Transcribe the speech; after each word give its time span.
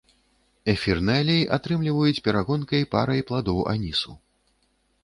Эфірны 0.73 1.17
алей 1.25 1.43
атрымліваюць 1.57 2.23
перагонкай 2.29 2.81
парай 2.97 3.21
пладоў 3.31 3.65
анісу. 3.77 4.21